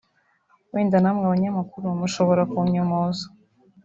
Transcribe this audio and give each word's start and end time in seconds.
wenda 0.71 0.97
namwe 1.03 1.23
abanyamakuru 1.27 1.85
mushobora 1.99 2.43
kunyomoza 2.51 3.25